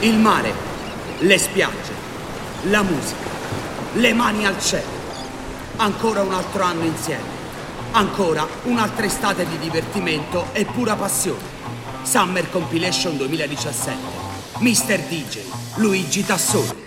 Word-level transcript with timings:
il 0.00 0.16
mare, 0.16 0.52
le 1.18 1.38
spiagge, 1.38 1.92
la 2.64 2.82
musica, 2.82 3.28
le 3.94 4.12
mani 4.12 4.46
al 4.46 4.60
cielo. 4.60 4.96
Ancora 5.76 6.22
un 6.22 6.32
altro 6.32 6.62
anno 6.62 6.84
insieme, 6.84 7.36
ancora 7.92 8.46
un'altra 8.64 9.06
estate 9.06 9.46
di 9.46 9.58
divertimento 9.58 10.46
e 10.52 10.64
pura 10.64 10.94
passione. 10.94 11.56
Summer 12.02 12.48
Compilation 12.50 13.16
2017. 13.16 14.26
Mr. 14.58 14.98
DJ 15.08 15.40
Luigi 15.76 16.24
Tassoni. 16.24 16.86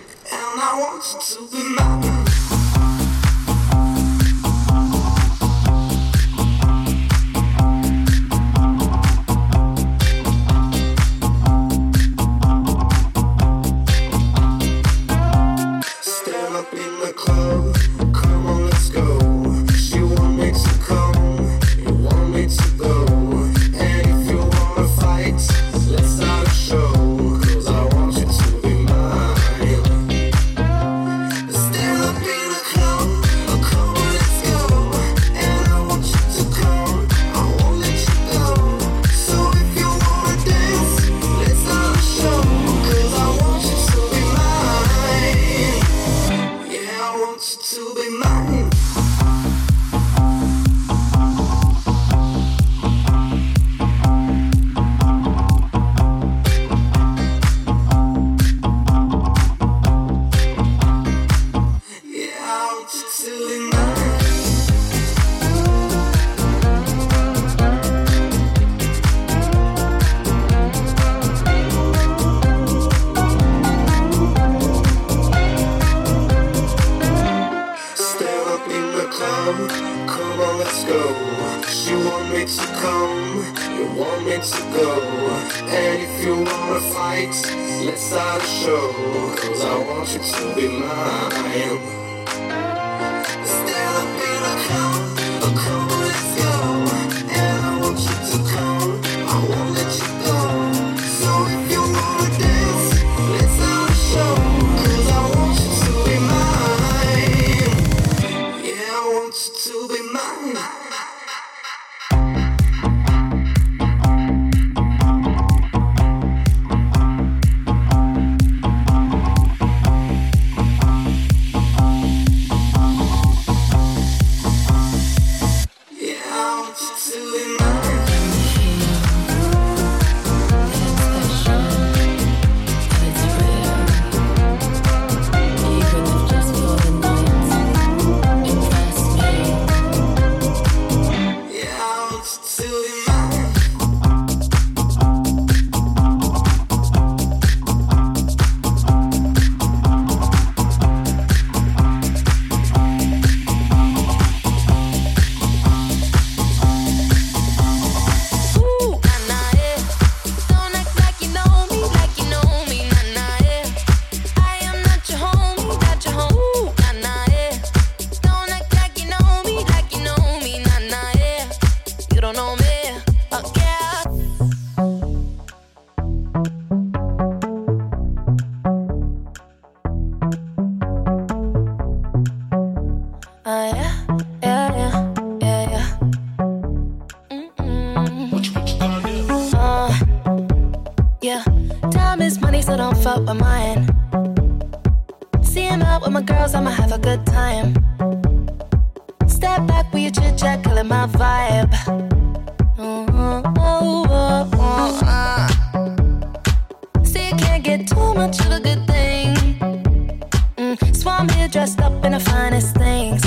dressed 211.52 211.82
up 211.82 212.06
in 212.06 212.14
the 212.14 212.20
finest 212.20 212.76
things. 212.78 213.22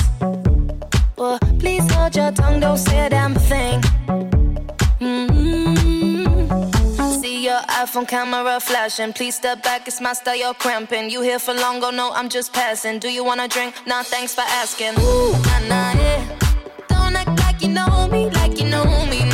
Well, 1.16 1.38
please 1.58 1.88
hold 1.92 2.16
your 2.16 2.32
tongue, 2.32 2.60
don't 2.60 2.78
say 2.78 3.06
a 3.06 3.10
damn 3.10 3.34
thing. 3.34 3.82
Mm-hmm. 4.98 6.40
See 7.20 7.44
your 7.44 7.60
iPhone 7.68 8.08
camera 8.08 8.58
flashing. 8.60 9.12
Please 9.12 9.34
step 9.34 9.62
back, 9.62 9.86
it's 9.86 10.00
my 10.00 10.14
style, 10.14 10.36
you're 10.36 10.54
cramping. 10.54 11.10
You 11.10 11.20
here 11.20 11.38
for 11.38 11.52
long, 11.52 11.84
oh 11.84 11.90
no, 11.90 12.12
I'm 12.12 12.30
just 12.30 12.54
passing. 12.54 12.98
Do 12.98 13.10
you 13.10 13.22
wanna 13.22 13.46
drink? 13.46 13.74
Nah, 13.86 14.02
thanks 14.02 14.34
for 14.34 14.44
asking. 14.46 14.94
Ooh, 14.98 15.32
nah, 15.32 15.58
nah, 15.68 15.92
yeah. 15.92 16.24
Don't 16.88 17.14
act 17.14 17.38
like 17.40 17.60
you 17.60 17.68
know 17.68 18.08
me, 18.10 18.30
like 18.30 18.58
you 18.58 18.66
know 18.66 19.06
me. 19.06 19.33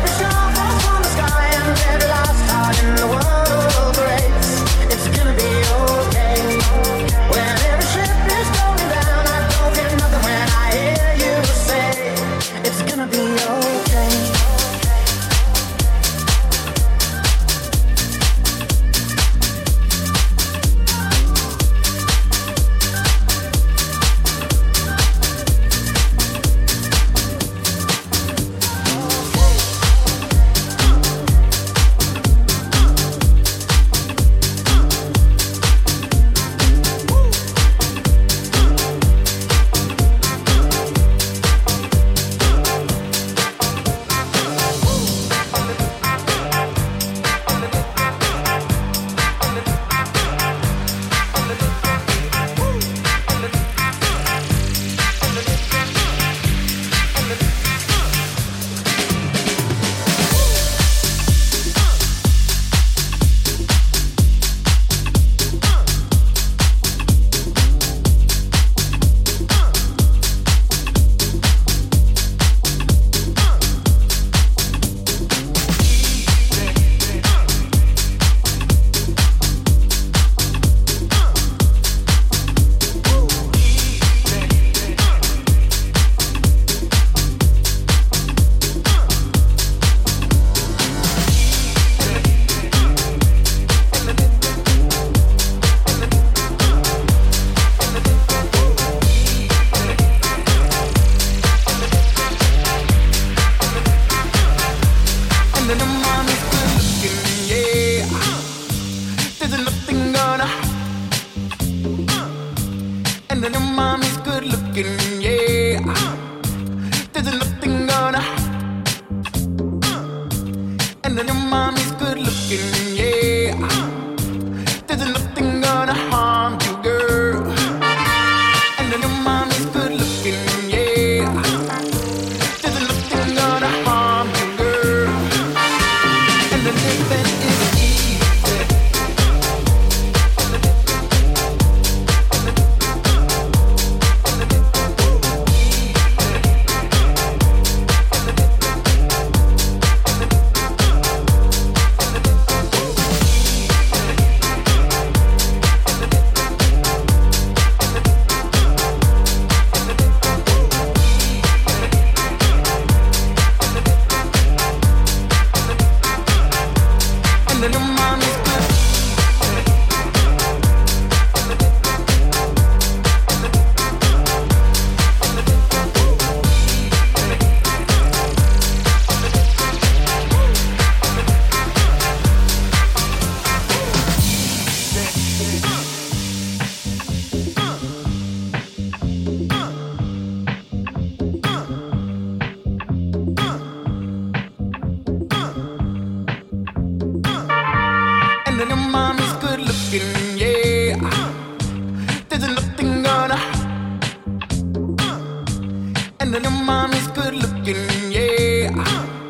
And 206.33 206.45
your 206.45 206.63
mommy's 206.63 207.07
good 207.07 207.35
looking, 207.35 208.09
yeah. 208.09 209.20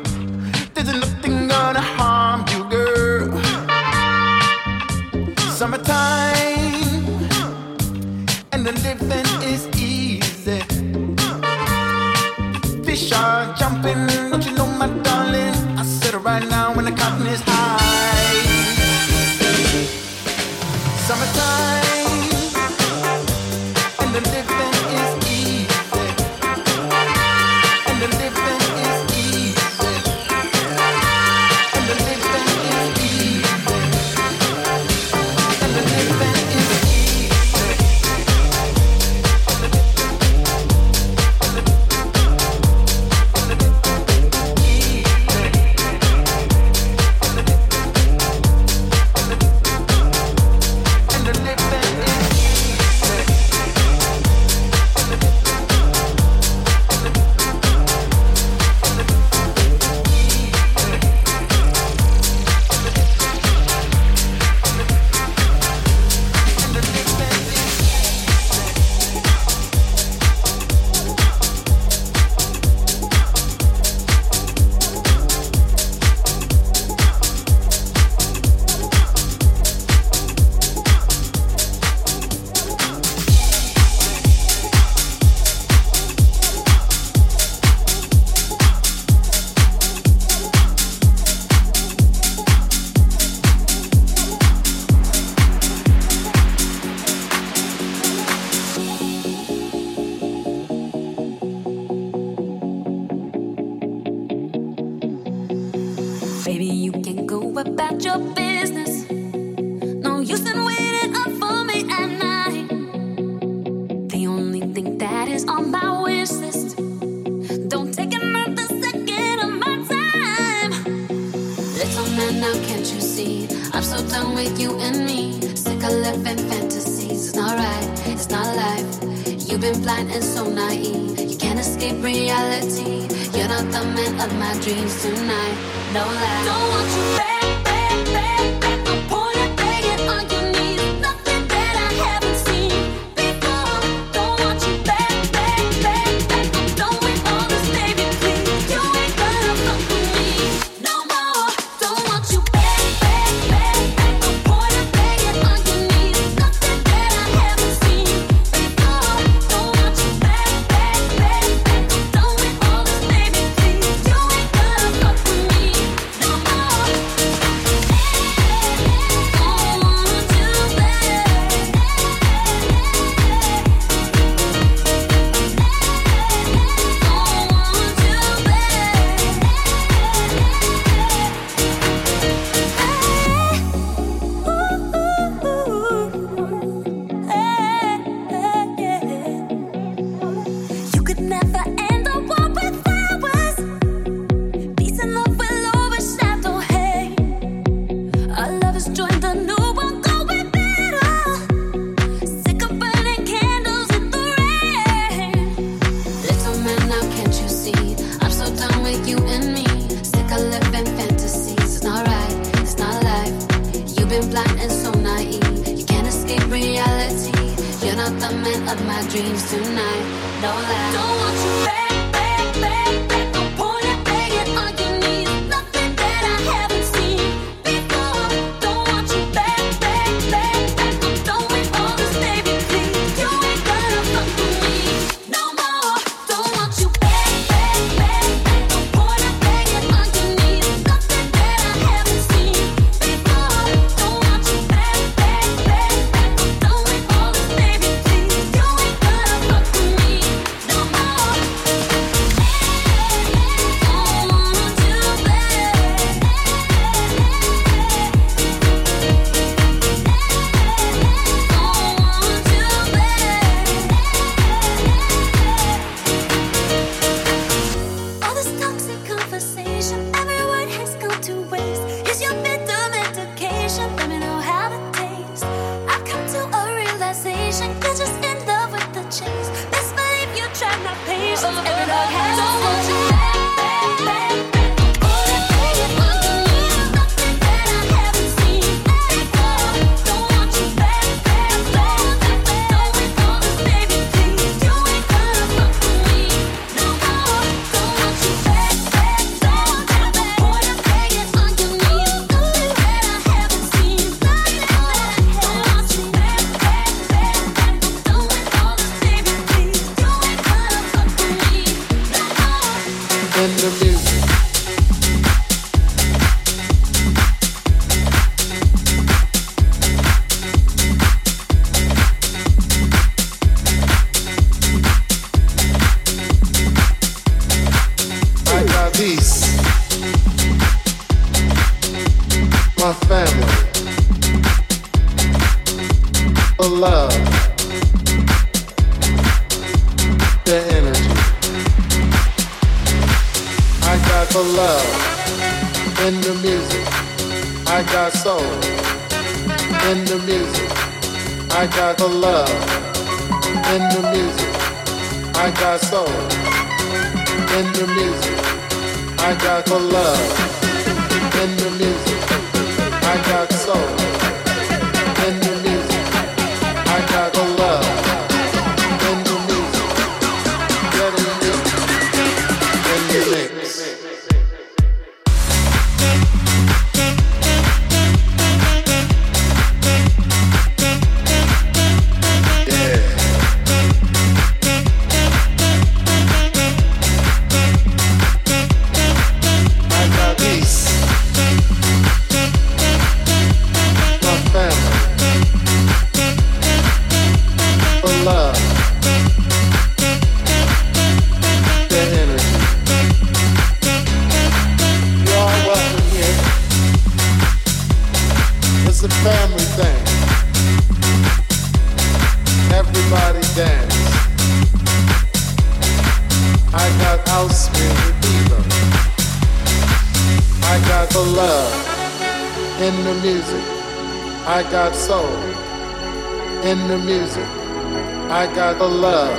love 429.02 429.36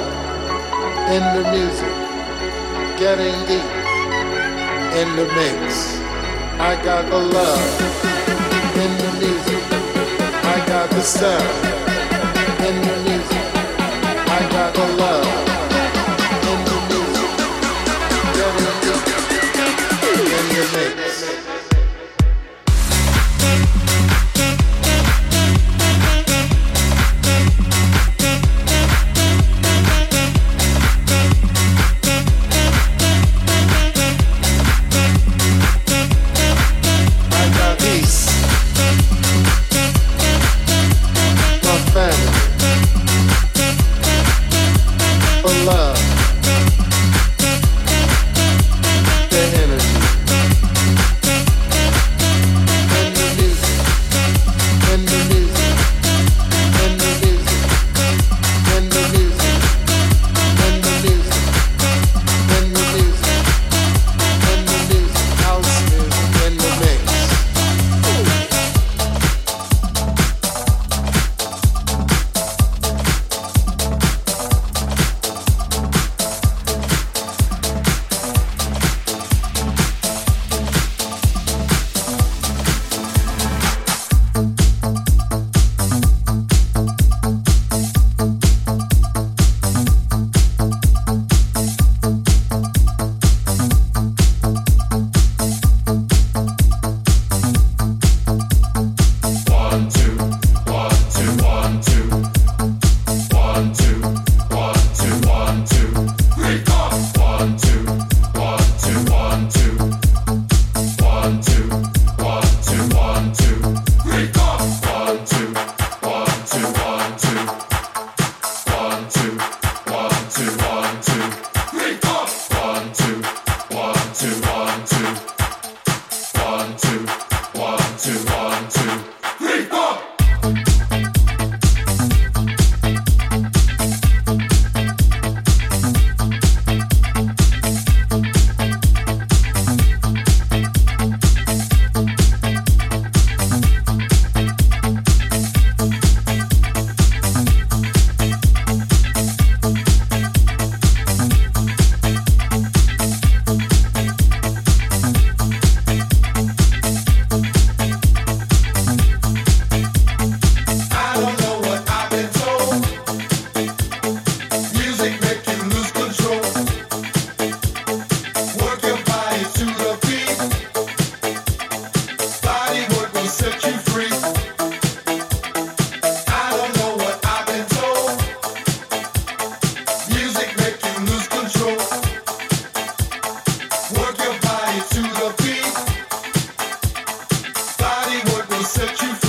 in 1.10 1.24
the 1.36 1.50
music, 1.52 1.96
getting 3.00 3.34
deep 3.48 3.72
in 5.00 5.16
the 5.16 5.26
mix. 5.38 5.96
I 6.60 6.78
got 6.84 7.10
the 7.10 7.18
love 7.18 7.82
in 8.76 8.92
the 8.98 9.12
music. 9.26 9.64
I 10.44 10.66
got 10.68 10.90
the 10.90 11.02
sound. 11.02 11.83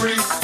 free. 0.05 0.44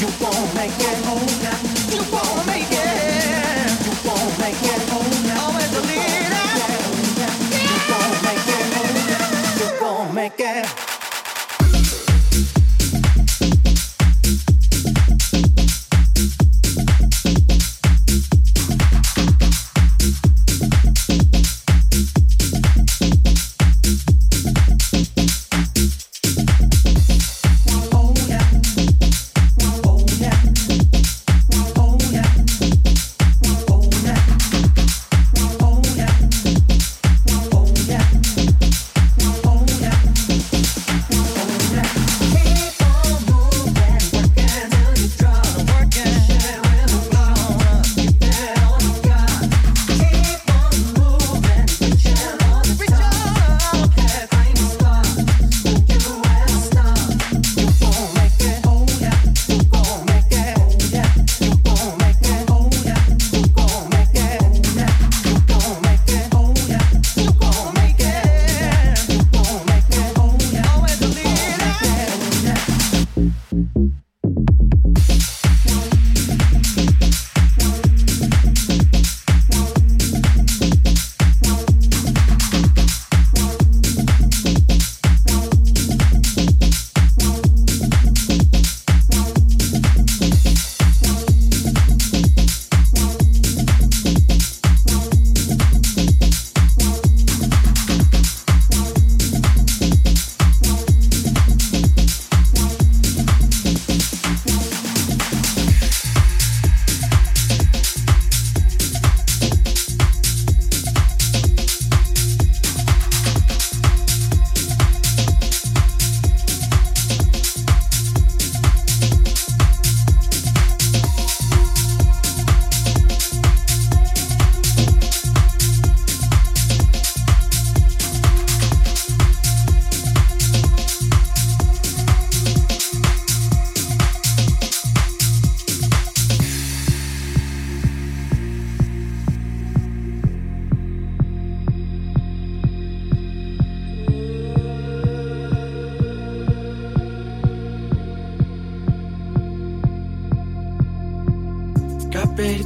You 0.00 0.06
won't 0.20 0.54
make 0.54 0.70
it 0.78 1.04
home 1.04 1.42
now. 1.42 1.57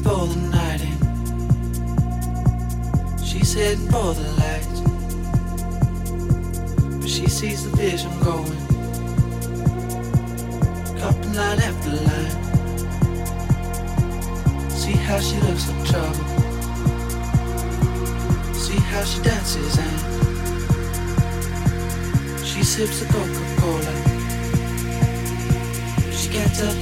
For 0.03 0.27
the 0.27 0.37
night 0.51 0.81
in. 0.81 0.97
She's 3.25 3.55
heading 3.55 3.89
for 3.89 4.15
the 4.15 4.29
light. 4.43 4.67
But 7.01 7.09
she 7.09 7.27
sees 7.29 7.63
the 7.65 7.77
vision 7.77 8.11
going. 8.21 8.59
Copping 10.99 11.35
line 11.35 11.61
after 11.61 11.91
line. 11.91 12.37
See 14.71 14.97
how 15.07 15.21
she 15.21 15.37
looks 15.47 15.69
like 15.69 15.85
trouble. 15.91 16.27
See 18.55 18.81
how 18.93 19.05
she 19.05 19.21
dances 19.23 19.79
and 19.79 19.99
she 22.45 22.63
sips 22.65 23.01
the 23.01 23.07
Coca-Cola. 23.13 23.95
She 26.13 26.29
can't 26.29 26.55
tell 26.55 26.82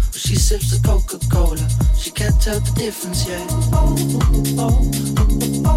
She 0.23 0.35
sips 0.35 0.69
the 0.69 0.87
Coca-Cola. 0.87 1.67
She 1.97 2.11
can't 2.11 2.39
tell 2.39 2.59
the 2.59 2.71
difference 2.79 3.27
yet. 3.27 3.49
She 5.65 5.70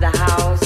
the 0.00 0.08
house, 0.08 0.65